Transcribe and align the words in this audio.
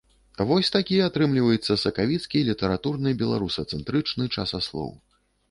Вось 0.51 0.71
такі 0.75 0.95
атрымліваецца 1.07 1.77
сакавіцкі 1.83 2.39
літаратурны 2.49 3.15
беларусацэнтрычны 3.21 4.29
часаслоў. 4.39 4.91